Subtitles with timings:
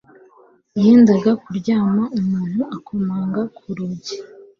[0.81, 4.15] Yendaga kuryama umuntu akomanga ku rugi